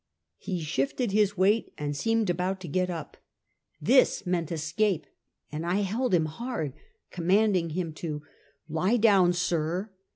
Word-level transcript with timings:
He 0.39 0.61
shifted 0.61 1.11
his 1.11 1.37
weight 1.37 1.75
and 1.77 1.95
seemed 1.95 2.31
about 2.31 2.59
to 2.61 2.67
get 2.67 2.89
up. 2.89 3.17
This 3.79 4.25
meant 4.25 4.51
escape, 4.51 5.05
and 5.51 5.63
I 5.63 5.81
held 5.81 6.15
him 6.15 6.25
hard, 6.25 6.73
commanding 7.11 7.69
him 7.69 7.93
to 8.01 8.23
"lie 8.67 8.97
down, 8.97 9.31
sir." 9.31 9.91